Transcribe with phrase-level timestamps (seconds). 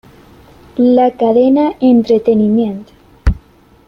[0.77, 1.91] La cadena E!